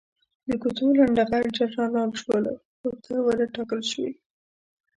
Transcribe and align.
د 0.47 0.49
کوڅو 0.61 0.87
لنډه 0.99 1.23
غر 1.29 1.45
جنرالان 1.57 2.09
شول، 2.21 2.45
خو 2.79 2.89
ته 3.03 3.13
ونه 3.25 3.45
ټاکل 3.55 3.81
شوې. 3.91 4.11